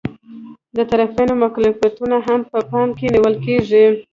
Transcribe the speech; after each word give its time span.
د 0.75 0.77
طرفینو 0.91 1.33
مکلفیتونه 1.43 2.17
هم 2.27 2.39
په 2.51 2.59
پام 2.71 2.89
کې 2.97 3.05
نیول 3.13 3.35
کیږي. 3.45 3.85